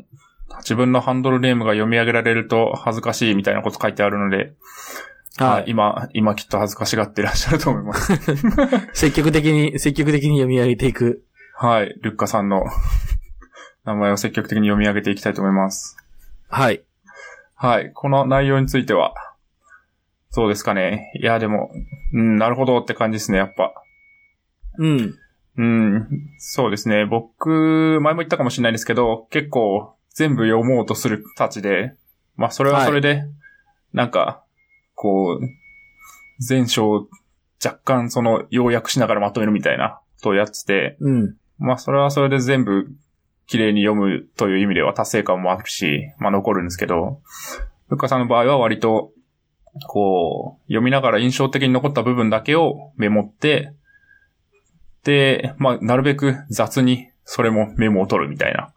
[0.58, 4.54] 自分のハンドルネームが読み上げられると恥ずかしいみたいなこと書いてあるので、
[5.38, 5.64] はい。
[5.68, 8.12] 今、今きっと恥ずかしがってらっしゃると思います。
[8.92, 11.24] 積極的に、積極的に読み上げていく。
[11.56, 11.96] はい。
[12.02, 12.64] ルッカさんの
[13.84, 15.96] 名前を積極的に読み上げていきたいと思います。
[16.48, 16.82] はい。
[17.54, 17.92] はい。
[17.92, 19.14] この内容については、
[20.30, 21.12] そうですかね。
[21.20, 21.70] いや、でも、
[22.12, 23.72] うん、なるほどって感じですね、やっぱ。
[24.78, 25.14] うん。
[25.58, 27.04] うん、そうですね。
[27.04, 31.94] 僕、前も言ったかもしれないですけど、結構全部読もうとするたちで、
[32.37, 33.25] まあそれはそれで、
[33.92, 34.42] なんか、
[34.94, 37.09] こう、全章
[37.64, 41.37] 若干その要約しながらまとめるみたいなことをやってて、うん。
[41.59, 42.88] まあそれはそれで全部
[43.46, 47.20] 綺麗に読むという意味では達成感もあるし、まあ残るんですけど、
[47.88, 49.12] ふっかさんの場合は割と、
[49.87, 53.72] こう、読みながら印象的に残った部分だけをメモって、
[55.05, 58.72] で、まあ、なるべく雑にそれもメモを取るみたいな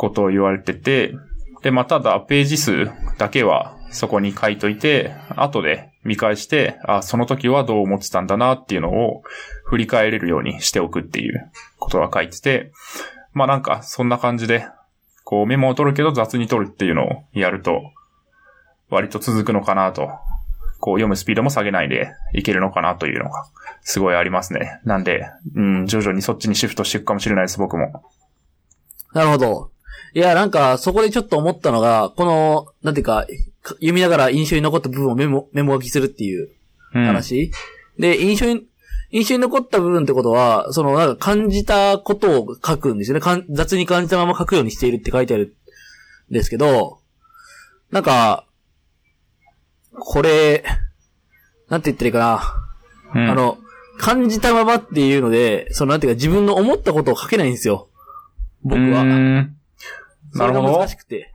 [0.00, 1.14] ことを言われてて、
[1.62, 9.22] で、まあ、ただページ数だけはそこに書いといて、後で見返して、あ、その時はどう思ってたんだなっていうのを
[9.66, 12.72] 振り返れるようにしておくっていうことが書いてて、
[13.34, 14.66] まあなんかそんな感じで、
[15.24, 17.82] こうメモを取るけど雑に取るっていうのをやると、
[18.88, 20.08] 割と続くのかなと、
[20.80, 23.44] こう読むスピードも下げないでいけるのかなというのが、
[23.82, 24.80] すごいありますね。
[24.84, 28.02] なんで、うん、徐々にそっちにシフトしていくかもしれないです、僕も。
[29.12, 29.70] なるほど。
[30.14, 33.26] いや、なんか、そこでちょっと思ったのが、この、なんていうか、
[33.62, 36.50] 読みながら印象に残った部分をメモ、メモ書きするっていう
[36.94, 37.06] うん。
[37.06, 37.52] 話、
[37.98, 38.66] で、印象に、
[39.12, 43.20] 印象に残った部分ってことは、その、なんか感じたことを書くんですよね。
[43.20, 45.56] かん雑に感じたまま書くようにしているって書いてある
[46.30, 47.00] んですけど、
[47.90, 48.46] なんか、
[49.92, 50.64] これ、
[51.68, 52.18] なんて言ったらいいか
[53.14, 53.22] な。
[53.22, 53.58] うん、あの、
[53.98, 57.88] 感じたままっていうので、そのなんていうか自分の思ったことを書けないんですよ。
[58.62, 59.04] 僕は。
[60.34, 60.96] なるほど難し。
[60.96, 61.32] くて。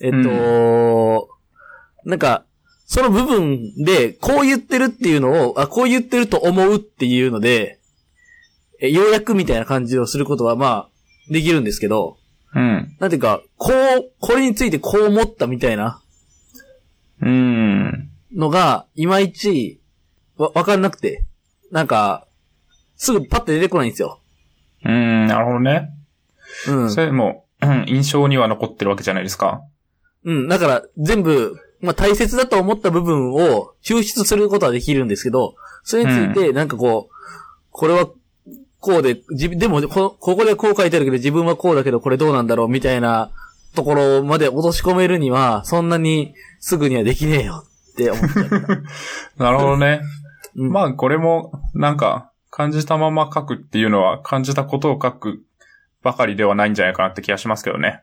[0.00, 1.28] えっと、
[2.04, 2.44] なんか、
[2.86, 7.78] その部分で、こう言ってるっていうのを、あ、こう言ってると思うっていうので、
[8.80, 10.88] え、要約みたいな感じをすることは、まあ、
[11.32, 12.18] できるんですけど、
[12.54, 12.96] うん。
[13.00, 16.00] なんていうか、こう、これについてこう思ったみたいな
[17.20, 18.10] うん。
[18.34, 19.80] のが、いまいち、
[20.36, 21.24] わ、わかんなくて、
[21.70, 22.26] なんか、
[22.96, 24.20] すぐパッて出てこないんですよ。
[24.84, 25.90] うん、なるほどね。
[26.68, 26.90] うん。
[26.90, 29.62] それも、うん印象には残ってるわけじゃないですか。
[30.24, 30.48] うん。
[30.48, 37.14] だから、全部、まあ、大切だと思った部分を抽出することはできるんですけど、それについて、なんかこう、
[37.70, 38.08] これは
[38.84, 43.30] こうで、自分、でもこ、ここでこう書いてあるけど自分はこうだけどこれどうなんだろうみたいな
[43.74, 48.58] ところまで落とし込めるには、そんなにすぐにはできねえよって思っちゃった。
[49.42, 50.02] なるほどね。
[50.56, 55.42] うんまあ、これも、なんか、感じたまま書くっていうのは、感じたことを書く
[56.04, 58.02] ばかりではないんじゃないかなって気がしますけどね。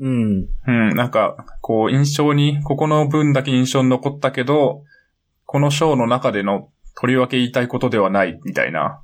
[0.00, 0.48] うん。
[0.66, 4.84] うん、なんか、こう、印象に、ここの分だけ印象に残ったけど、
[5.44, 9.00] この章の中での、とりわけ言いたいことではない、みたいな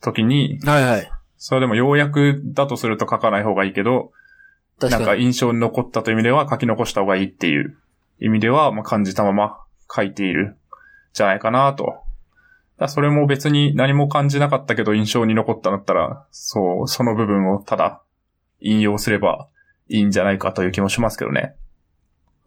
[0.00, 1.10] 時に、はいはい。
[1.36, 4.12] それでも要約だとすると書かない方がいいけど、
[4.80, 5.22] なんか確かに。
[5.24, 7.76] 印象に残ったという意味では書き残した方がいいっていう
[8.20, 9.58] 意味では、まあ、感じたまま
[9.94, 10.56] 書いている、
[11.12, 12.05] じゃないかなと。
[12.78, 18.02] だそれも別に何も感じなかったけど印象に残ったんだったら、そう、その部分をただ
[18.60, 19.48] 引用すれば
[19.88, 21.54] いいんじゃないかという気もしますけどね。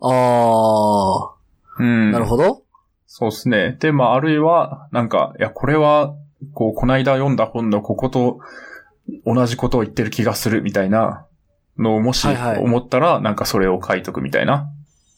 [0.01, 1.35] あ
[1.79, 2.09] うん。
[2.09, 2.63] ー、なるほど。
[3.07, 3.77] そうですね。
[3.79, 6.15] で、まあ、あるいは、なんか、いや、これは、
[6.53, 8.39] こう、こないだ読んだ本のここと
[9.25, 11.25] 同じことを言ってる気がするみたいな
[11.77, 14.69] のをもしはいはい思ったら、なんかそれを書いとくみたいな。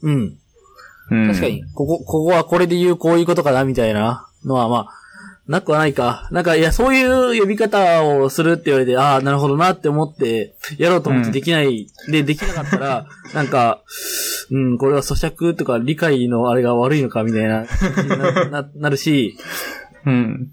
[0.01, 0.37] うん。
[1.11, 1.27] うん。
[1.27, 1.63] 確かに。
[1.73, 5.00] ここ、ここはこれで言うこういうことかなみたいなのは、まあ、
[5.51, 6.29] なくはないか。
[6.31, 11.87] なんか、いや、そういう呼び方をするって言われて、ああ、なるほどなって思って、やろうと思ってできない。
[12.09, 13.81] で、できなかったら、 なんか、
[14.49, 17.65] うん、これは咀嚼とか理解のあれが悪いのかみたいな、
[18.07, 19.37] なななるし、
[20.07, 20.51] うん。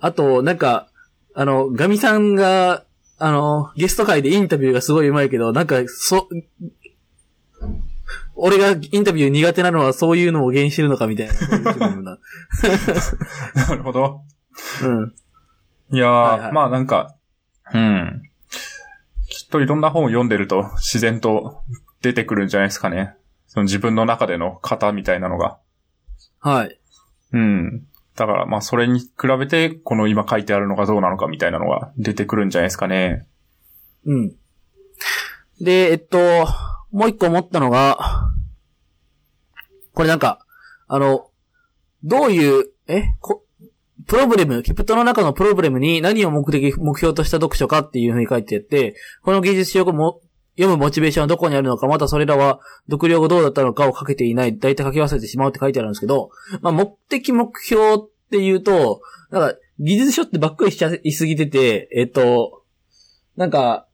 [0.00, 0.88] あと、なんか、
[1.34, 2.84] あの、ガミさんが、
[3.18, 6.28] あの、ゲスト会でインタビューがすごい上手いけど、なんか、そ、
[8.36, 11.34] 俺がインタビュー苦手なのはそういうのを原因してるのかみたいな。
[13.68, 14.22] なるほど。
[14.82, 15.14] うん。
[15.90, 17.14] いやー、はいはいまあなんか、
[17.72, 18.22] うん。
[19.28, 21.62] きっといろんな本を読んでると自然と
[22.02, 23.14] 出てくるんじゃないですかね。
[23.46, 25.58] その自分の中での型みたいなのが。
[26.40, 26.78] はい。
[27.32, 27.86] うん。
[28.16, 33.26] だからまあそれに比べて、この今書いてあるのがどうなのかみたいなのが出てくるんじゃないですかね。
[34.04, 34.32] うん。
[35.60, 36.18] で、えっと、
[36.94, 37.98] もう一個思ったのが、
[39.94, 40.38] これなんか、
[40.86, 41.28] あの、
[42.04, 43.44] どういう、えこ
[44.06, 50.20] プロブレム、キプトの中のプロブレムに何を目的、目標とした読書かっていうふうに書いてあって、この技術書をも
[50.56, 56.30] 読むモチベーションはどこにあるのか、またそれらは読量後どうだったのかを書けていない、大体書き忘れてしまうって書いてあるんですけど、
[56.60, 57.98] まあ、目的目標っ
[58.30, 62.62] ていうと、なんか、技術書ってばっかりしちゃいすぎてて、えっと、
[63.36, 63.88] なんか、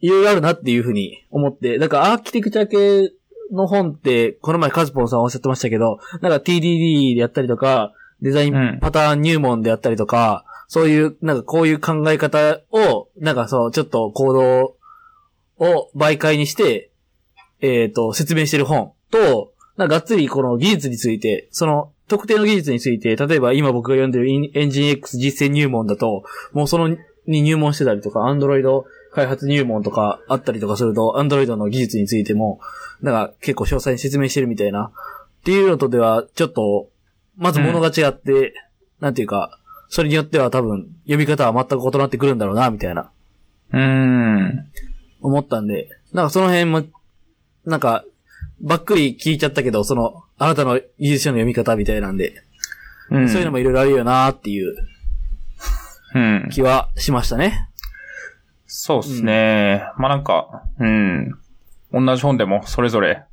[0.00, 3.12] いろいろあるなっていうふうに思って、なんかアーキテクチャ系
[3.52, 8.76] の本って、この前カズポンさんおっしゃってましたけど、なんか TDD でやったりとか、デザイうん。
[8.76, 14.76] ンパターン入門であったりとか、そういう、なんかこういう考え方を、なんかそう、ちょっと行動
[15.58, 16.90] を媒介にして、
[17.60, 32.60] えっ、と、説明してる本と、なんかがっつりこの技術について、その特定の技術について、例えば今僕が読んでるエンジン X 実践入門だと、もうそのに入門してたりとか、アンドロイド開発入門とかあったりとかすると、アンドロイドの技術についても、
[33.02, 34.92] なんか結構詳細に説明してるみたいな、
[35.40, 36.88] っていうのとでは、ちょっと、
[37.36, 38.54] まず物が違って、
[39.00, 43.10] なんていうか、それによっては多分、読み方は全く異なってくるんだろうな、みたいな、
[43.72, 44.66] うーん。
[45.20, 46.84] 思ったんで、なんかその辺も、
[47.64, 48.04] なんか、
[48.60, 52.34] ばっくり聞いちゃったけど、その、あなたの技術書の読み方みたいなんで、
[53.10, 53.28] うん。
[53.28, 54.76] そういうのもいろいろあるよなっていう
[56.14, 56.48] うん。
[56.50, 57.68] 気はしましたね。
[58.72, 59.82] そうですね。
[59.98, 61.34] まあなんか、うん。
[61.92, 63.24] 同じ本でもそれぞれ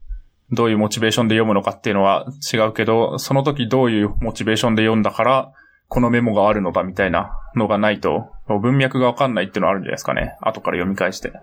[0.52, 5.54] どういうモチベーションで読むのかっていうのは違うけど、その時どういうモチベーションで読んだから、
[5.90, 10.36] このメモがあるのだみたいなのがないと、文脈がわかんないっていうのはあるんじゃないですかね。
[10.42, 11.34] 後から読み返して。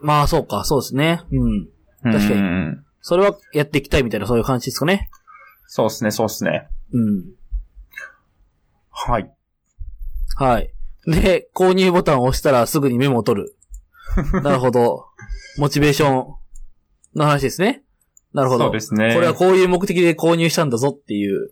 [0.00, 1.22] まあそうか、そうですね。
[1.32, 1.68] うん。
[2.04, 5.08] 確かにうんそれはやっていきたいみたいなそういう感じですかね。
[5.66, 6.68] そうですね、そうですね。
[6.92, 7.24] うん。
[8.90, 9.30] はい。
[10.36, 10.70] はい。
[11.08, 13.56] で、購入ボタンを押したらすぐにメモを取る。
[14.44, 15.06] なるほど。
[15.56, 16.34] モチベーション
[17.14, 17.82] の話ですね。
[18.34, 18.64] なるほど。
[18.64, 19.14] そうですね。
[19.14, 21.50] これはこういう目的で購入したんだぞっていう。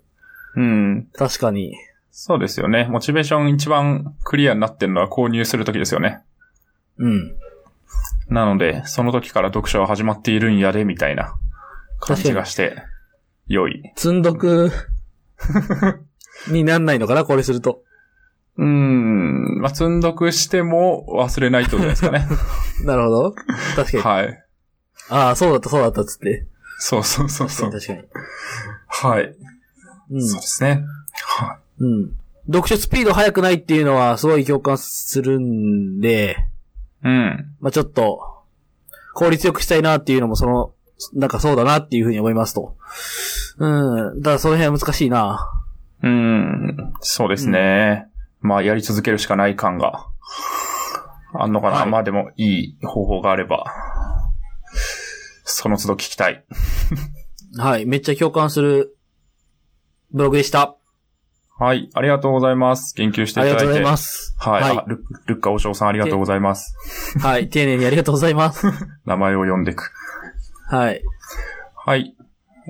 [0.56, 1.08] うん。
[1.14, 1.74] 確かに。
[2.10, 2.86] そうですよね。
[2.90, 6.20] モチベーション一番クリアになってるのは購入するときですよね。
[6.98, 7.36] うん。
[8.28, 11.34] なので、その時から読書は始まっているんやで、みたいな
[12.00, 12.76] 感じがして、
[13.46, 13.82] 良い。
[13.96, 14.70] 積んどく
[16.48, 17.82] になんないのかなこれすると。
[18.58, 19.60] うーん。
[19.60, 22.26] まあ、積んどくしても忘れないってことですかね。
[22.84, 23.32] なるほど。
[23.76, 24.02] 確かに。
[24.02, 24.44] はい。
[25.10, 26.46] ああ、そうだった、そうだったっつって。
[26.78, 27.70] そうそうそう確そう。
[27.70, 28.08] かに確
[29.00, 29.34] かはい。
[30.10, 30.16] に。
[30.16, 30.84] うんそうですね。
[31.24, 32.12] はうん。
[32.46, 36.36] 読書スピード速くないっていうのはすごい共感するんで、
[37.04, 37.08] い。
[37.08, 37.46] うん。
[37.60, 38.20] まあちょっと、
[39.14, 40.72] 効率よくしたいなっていうのもその、
[41.14, 42.76] なんかそうだなっていうふうに思いますと。
[43.58, 43.66] う
[44.16, 44.20] ん。
[44.20, 45.50] だからその辺は難しいな。
[46.02, 46.92] うん。
[47.00, 48.06] そうですね。
[48.46, 50.06] まあやり続けるしかない感が
[51.34, 51.76] あんのかな。
[51.78, 53.64] はいまあでもいい方法があれば、
[55.44, 56.44] その都度聞きたい。
[57.58, 57.86] はい。
[57.86, 58.96] めっちゃ共感する
[60.12, 60.76] ブログでした。
[61.58, 62.94] はい、ありがとうございます。
[62.94, 63.52] 研究していただいて。
[63.52, 64.36] ありがとうございます。
[64.38, 66.74] はい、はいあルルッカお嬢さんありがとうございます。
[67.18, 67.48] はい。
[67.48, 68.66] 丁寧にありがとうございます。
[69.06, 69.90] 名前を読んでいく。
[70.68, 71.02] はい。
[71.74, 72.14] はい。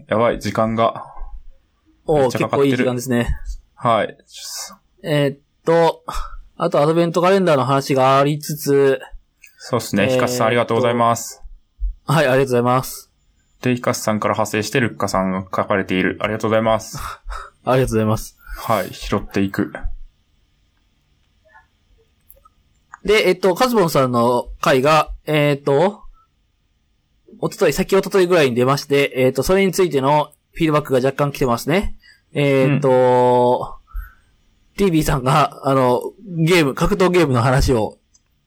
[0.07, 1.05] やばい、時間が。
[2.05, 3.29] おーめっちゃかかってる結構いい時間ですね。
[3.75, 4.17] はい。
[5.03, 6.05] えーっと、
[6.57, 9.01] あとアドベントカレンダーの話がありつつ、
[9.59, 10.05] そうですね。
[10.05, 11.43] えーヒカスさんありがとうございます。
[12.07, 13.11] はい、ありがとうございます。
[13.61, 16.19] で、ヒカスさんから派生してルッカさんが書かれている。
[16.21, 16.99] ありがとうございます。
[17.65, 18.39] ありがとうございます。
[18.57, 18.91] はい。
[18.93, 19.73] 拾っていく。
[23.05, 26.03] で、えっと、カズボンさんの回が、えーっと、
[27.41, 31.97] おととい、先おとといぐらいに出まして、えーっと、それについてのフィードバックが若干来てますね。
[32.33, 33.77] えーっと、
[34.77, 37.99] TB さんが、あの、ゲーム、格闘ゲームの話を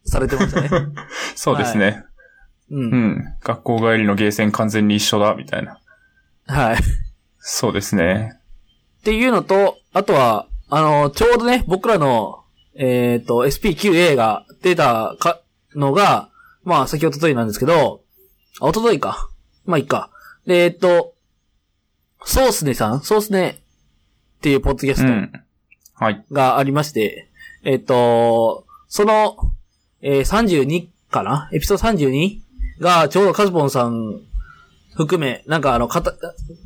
[0.05, 0.69] されてましたね。
[1.35, 2.03] そうですね。
[2.69, 2.79] う。
[2.79, 3.35] うんん。
[3.41, 5.79] 学校帰りのゲーセン完全に一緒だ、みたいな。
[6.47, 6.77] はい。
[7.39, 8.39] そうですね。
[8.99, 12.43] っていうのと、あとは、あの、ちょうどね、僕らの、
[12.75, 15.41] えっ、と、SP9A が出たか、
[15.75, 16.29] のが、
[16.63, 18.01] まあ、先ほどといなんですけど、
[18.59, 19.29] あ、おとといか。
[19.65, 20.11] まあ、いいか。
[20.45, 21.15] で、えっ、と、
[22.25, 25.31] ソースネさんソースネっていうポッドキャストうん。
[25.99, 26.25] はい。
[26.31, 27.29] がありまして、
[27.63, 29.35] えっ、と、その、
[30.01, 31.49] えー32かな？
[31.51, 32.39] エピソード 32?
[32.79, 34.21] が、ちょうどカズボンさん
[34.95, 36.13] 含め、なんかあの、かた、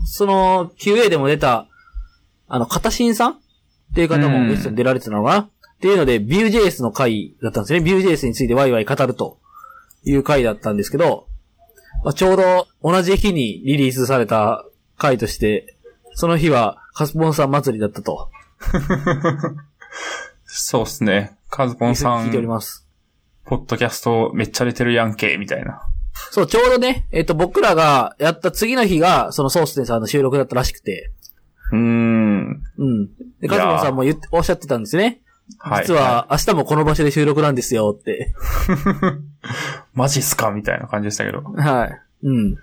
[0.05, 1.67] その、QA でも出た、
[2.47, 3.31] あの、片新さん？
[3.31, 3.35] っ
[3.95, 5.49] ていう方もゲストに出られてたのかな、っ
[5.81, 7.79] ていうので、Vue.js の回だったんですね。
[7.79, 9.39] Vue.js についてワイワイ語ると
[10.03, 11.27] いう回だったんですけど、
[12.03, 14.65] まあ、ちょうど同じ日にリリースされた
[14.97, 15.75] 回として、
[16.13, 18.29] その日はカスボンさん祭りだったと。
[20.45, 21.37] そうですね。
[21.49, 22.87] カズポンさ聞いておりん、ます。
[23.45, 25.81] ポッドキャストめっちゃ出てるやんけ、みたいな。
[26.31, 31.11] そう、ちょうどね、えっ、と、僕らがやった次の日が、そのソースネさんの収録だったらしくて、
[31.71, 32.63] うーん。
[32.77, 33.09] うん。
[33.39, 35.21] で、カズボンさんも言って、おっしゃってたんですね。
[35.57, 35.85] はい。
[35.85, 38.33] 実は、明日もこの場所で収録なんですよって。
[39.93, 41.41] マジっすかみたいな感じでしたけど。
[41.41, 42.01] はい。
[42.23, 42.57] うん。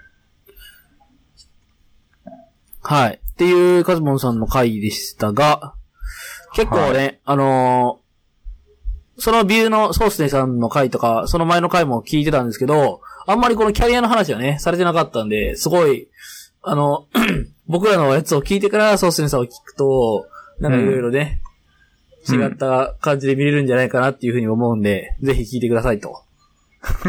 [2.83, 3.21] はい。
[3.33, 5.75] っていうカズボンさんの回でしたが、
[6.55, 8.01] 結構ね、あのー
[9.23, 16.09] そのビューのソースネさんの回とか、その前の回も聞いてたんですけど、あんまりこのキャリアの話はね、されてなかったんで、すごい、
[16.63, 17.07] あの、
[17.69, 20.27] 僕らのやつを聞いてからソースネさんを聞くと、
[20.59, 21.51] なんかいろいろね、うん
[22.29, 26.23] 違った感じで見れるんじゃないかなっていうふうに思うんで、ぜひ聞いてくださいと。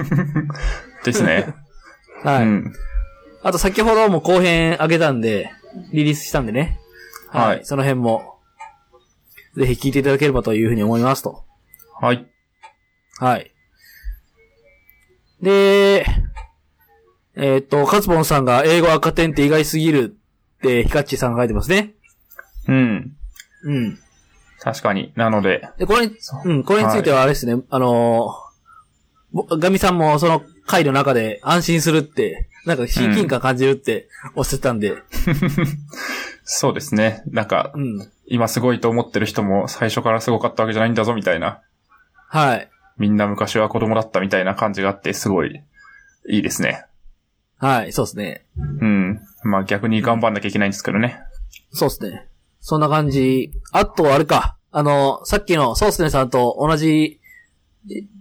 [1.04, 1.54] ですね。
[2.23, 2.43] はい。
[2.43, 2.73] うん。
[3.43, 5.51] あと先ほども後編上げたんで、
[5.91, 6.80] リリースしたんでね。
[7.27, 8.36] はいその辺も、
[9.55, 11.43] ぜひ聞いていただければというふうに思いますと。
[11.99, 12.25] はい。
[13.17, 13.51] はい。
[15.41, 16.05] で、
[17.35, 20.15] えっ、と、カツボンさんが英語赤点って意外すぎる
[20.57, 21.93] ってヒカッチさんが書いてますね。
[22.67, 23.13] うん。
[23.63, 23.99] うん。
[24.59, 25.11] 確かに。
[25.15, 26.11] なので、で、これう
[26.45, 28.51] うん、これについてはあれですね、あのー
[29.33, 34.95] ぼガミさんもその回の中で安心するって、なんか親近感感じるっておっしゃってたんで、
[36.43, 37.23] そうですね。
[37.27, 38.12] なんかう、ん。
[38.25, 41.60] 今すごいと思ってる人も最初からすごかったわけじゃないんだぞ、みたいな。
[42.29, 42.69] はい。
[42.97, 45.62] みんな昔は子供だったみたいな感じがあって、すごい、
[46.29, 46.86] いいですね。
[47.57, 48.45] はい、そうですね。
[48.57, 49.19] うん。
[49.43, 51.19] まあ逆に頑張んなきゃいけないんですけどね。
[51.71, 52.27] そうですね。
[52.62, 53.51] そんな感じ。
[53.71, 54.57] あと、あれか。
[54.71, 57.19] あの、さっきのソースネさんと同じ、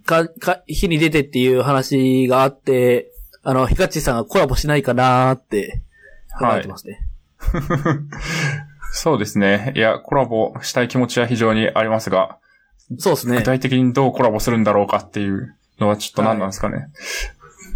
[0.04, 5.82] か、か、日に出てっていう話があって、あの、ヒカッチさんがコラボしないかなーって
[6.38, 7.06] 考えてますね。
[8.92, 9.72] そうですね。
[9.76, 12.38] いや、コラボしたい気持ちは非常にありますが、
[12.98, 13.42] そうですね具。
[13.44, 16.88] 体的にどうコラボするんだろうかっていうのはちょっと何なんですかね。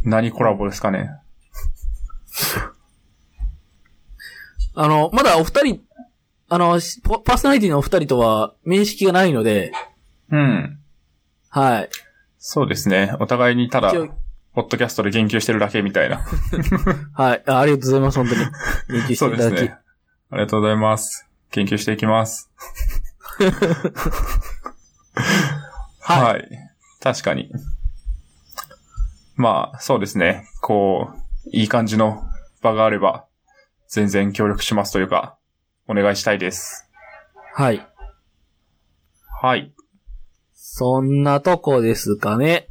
[0.04, 1.10] 何コラボですかね。
[4.74, 5.80] あの、まだお二人、
[6.48, 6.80] あの、
[7.24, 9.72] パーソナリティのお二人とは面識がないので、
[10.30, 10.80] うん。
[11.48, 11.88] はい。
[12.46, 13.16] そうですね。
[13.20, 13.90] お互いにただ
[14.52, 16.18] ポッドキャストで言及してるだけみたいな。
[17.16, 17.60] はいあ。
[17.60, 18.40] ありがとうございます、本当に。
[18.90, 19.52] 言及していただき。
[19.52, 19.78] ですね。
[20.30, 21.26] ありがとうございます。
[21.52, 22.50] 研究していきます。
[26.02, 26.48] はいはい。
[27.00, 27.50] 確かに。
[29.36, 30.46] まあ、そうですね。
[30.60, 31.14] こ
[31.46, 32.28] う、いい感じの
[32.60, 33.24] 場があれば、
[33.88, 35.38] 全然協力しますというか、
[35.88, 36.90] お願いしたいです。
[37.54, 37.88] はい。
[39.40, 39.73] はい。
[40.76, 42.66] そんなとこですかね。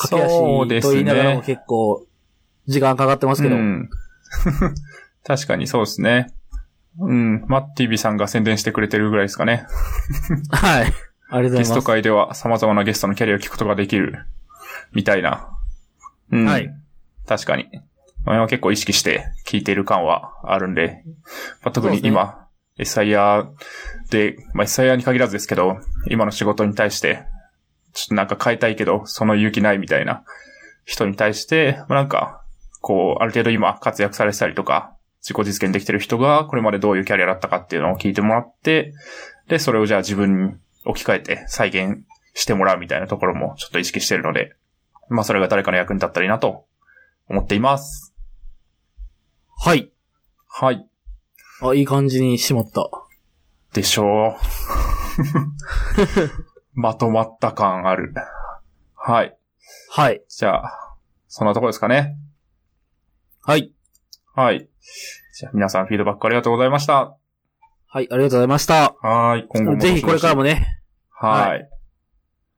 [0.00, 1.42] 駆けそうです足と言いながらもね。
[1.44, 2.06] 結構、
[2.68, 3.56] 時間かかってますけど。
[3.56, 3.90] うん。
[5.26, 6.32] 確かにそうですね。
[7.00, 9.66] うん、マッティビさんが宣伝してくれてるぐらいですかね。
[10.52, 10.84] はい。
[10.84, 11.86] ありがとうございゲストます。
[11.88, 14.26] 会では様々なゲストのキャリアを聞くことができる、
[14.92, 15.48] みたいな。
[16.30, 16.46] うん。
[16.46, 16.72] はい。
[17.26, 17.66] 確かに。
[18.24, 21.02] まあ、結構意識して聞いている感はあるんで、
[21.64, 22.46] まあ、特に今、
[22.78, 23.48] SIR
[24.10, 27.24] で、まあ、SIR に限らずですけど、今の仕事に対して、
[27.92, 30.24] ちょっとなんか変えたいけど、その勇気ないみたいな
[30.84, 32.42] 人に対して、まあ、なんか、
[32.80, 38.94] こう、ある程度今活躍されてたりとか、自己実現できてる人が、これまでどういうキャリアだったかっていうのを聞いてもらって、
[39.48, 40.52] で、それをじゃあ自分に
[40.84, 42.04] 置き換えて再現
[42.34, 44.54] してもらうみたいなところもちょっと意識してるので、
[45.08, 46.66] まあそれが誰かの役に立ったらいいなと
[47.28, 48.14] 思っています。
[49.58, 49.90] はい。
[50.46, 50.86] はい。
[51.60, 52.88] あ、いい感じに締まった。
[53.72, 54.36] でしょう。
[56.80, 58.14] まとまった感ある。
[58.94, 59.36] はい。
[59.90, 60.22] はい。
[60.28, 60.96] じゃあ、
[61.26, 62.16] そんなとこですかね。
[63.42, 63.72] はい。
[64.34, 64.68] はい。
[65.34, 67.16] じゃあ皆さんフィードバックありがとうございました。
[67.86, 68.94] はい、ありがとうございました。
[69.02, 69.46] はい。
[69.48, 70.54] 今後もぜひこれからもね。
[70.54, 70.80] ね、
[71.10, 71.68] はい。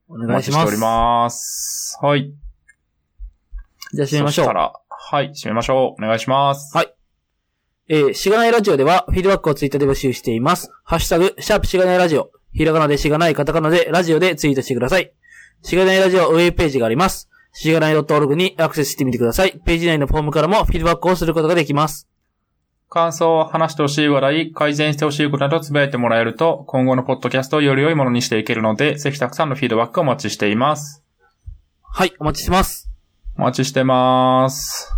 [0.07, 0.51] おお願いします。
[0.51, 1.97] 待ちしております。
[2.01, 2.33] はい。
[3.93, 4.53] じゃあ締めましょうそした。
[4.53, 5.29] ら、はい。
[5.29, 6.03] 締めましょう。
[6.03, 6.75] お願いします。
[6.77, 6.90] はい
[7.93, 10.71] えー、しがないラジオでは、フィードバックをツイッターで募集しています。
[10.85, 12.31] ハッシュタグ、シャープしがないラジオ。
[12.53, 15.11] ひらがなでしがない、カタカナでラジオでツイートしてください。
[15.61, 17.29] しがないラジオウェブページがあります。
[17.51, 19.59] しがない .org にアクセスしてみてください。
[19.65, 22.07] ページ内のフォームからもフィードバックをすることができます。
[22.89, 31.03] 感想、話してほしい話題、改善してほしいことなどつぶやいてもらえると、今後のポッドキャストをより良いものにしていけるので、ぜひたくさんのフィードバックをお待ちしています。
[31.81, 32.89] はい、お待ちしてます。
[33.37, 34.93] お待ちしてます。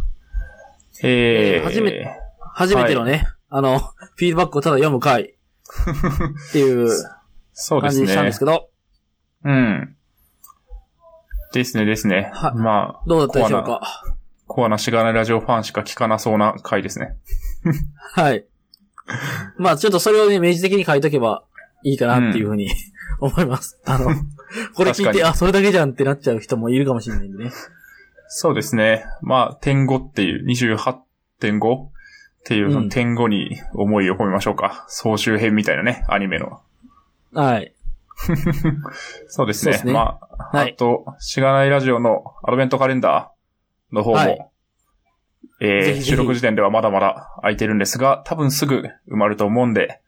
[1.01, 1.09] えー、
[1.57, 2.22] えー初め
[2.54, 3.80] 初めてのね、あの、
[4.16, 6.89] フィードバックをただ読む回っていう
[7.82, 8.39] 感じにしたんでねす。
[8.39, 8.70] けど、
[9.43, 9.95] うん。
[11.54, 12.32] ですね、ですね。
[12.34, 13.82] はいまあ、どうだったでしょうか？
[14.47, 17.16] コアなしがないラジオファンしか聞かなそうな回ですね。
[18.14, 18.45] はい。
[19.58, 21.43] まあちょっとそれをね、明示的に書いとけば
[21.84, 22.70] いいかなっていうふうに、
[23.20, 23.80] 思います。
[23.86, 24.12] あの、
[24.76, 27.51] これ聞いて、あ、それだけじゃんってなっちゃう人もいるかもしれないんでね。
[28.28, 29.06] そうですね。
[29.22, 31.88] まあ、点5っていう、28.5
[32.43, 34.85] っていう、うんその点5に思いを込めましょうか。
[34.89, 36.61] 総集編みたいなね、アニメの。
[37.33, 37.73] はい。
[39.27, 39.73] そうですね。
[39.73, 40.19] すねま
[40.51, 44.49] あ、はいあと、しがないラジオのアドベントカレンダーの方も、はい
[45.61, 50.01] えーぜひぜひ収録時点ではまだまだ空いてるんですが、多分すぐ埋まると思うんで、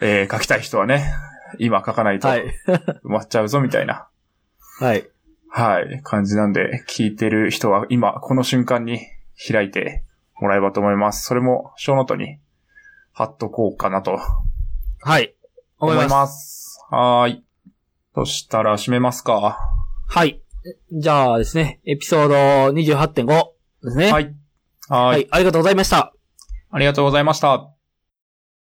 [0.00, 1.10] えー書きたい人はね、
[1.58, 2.54] 今書かないと埋はい。
[3.02, 4.08] まっちゃうぞみたいな、
[4.78, 5.08] はい。
[5.48, 9.00] はい、感じなんで、聞いてる人は今、この瞬間に
[9.50, 10.04] 開いて
[10.40, 11.24] もらえばと思います。
[11.24, 12.38] それも、ショーノートに
[13.12, 14.18] 貼っとこうかなと
[15.00, 15.34] はい。
[15.78, 16.12] 思思いいます。
[16.12, 16.86] ます。
[16.90, 17.44] はーい。
[18.14, 19.58] そしたら、締めますか？
[20.08, 20.42] はい。
[20.92, 22.34] じゃあですね、エピソード
[22.72, 23.26] 28.5
[23.84, 24.12] ですね。。
[24.12, 24.34] はい。
[24.88, 25.28] はい。
[25.30, 26.12] ありがとうございました。
[26.70, 27.75] ありがとうございました。